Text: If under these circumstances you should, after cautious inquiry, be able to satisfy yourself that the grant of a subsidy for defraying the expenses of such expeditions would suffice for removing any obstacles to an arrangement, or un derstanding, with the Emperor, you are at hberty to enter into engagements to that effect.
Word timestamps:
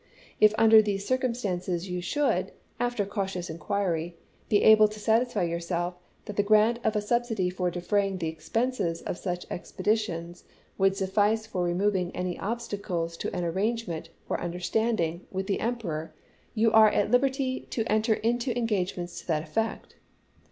If 0.39 0.55
under 0.57 0.81
these 0.81 1.05
circumstances 1.05 1.87
you 1.87 2.01
should, 2.01 2.53
after 2.79 3.05
cautious 3.05 3.51
inquiry, 3.51 4.17
be 4.49 4.63
able 4.63 4.87
to 4.87 4.99
satisfy 4.99 5.43
yourself 5.43 5.93
that 6.25 6.37
the 6.37 6.41
grant 6.41 6.79
of 6.83 6.95
a 6.95 7.01
subsidy 7.01 7.51
for 7.51 7.69
defraying 7.69 8.17
the 8.17 8.27
expenses 8.27 9.03
of 9.03 9.19
such 9.19 9.45
expeditions 9.51 10.43
would 10.75 10.97
suffice 10.97 11.45
for 11.45 11.63
removing 11.63 12.09
any 12.15 12.39
obstacles 12.39 13.15
to 13.17 13.35
an 13.35 13.43
arrangement, 13.43 14.09
or 14.27 14.41
un 14.41 14.53
derstanding, 14.53 15.19
with 15.29 15.45
the 15.45 15.59
Emperor, 15.59 16.15
you 16.55 16.71
are 16.71 16.89
at 16.89 17.11
hberty 17.11 17.69
to 17.69 17.83
enter 17.85 18.15
into 18.15 18.57
engagements 18.57 19.21
to 19.21 19.27
that 19.27 19.43
effect. 19.43 19.97